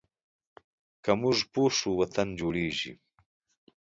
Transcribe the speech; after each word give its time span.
که 1.03 1.11
مونږ 1.21 1.37
یو 1.53 1.65
شو، 1.77 1.89
وطن 2.01 2.27
جوړیږي. 2.39 2.93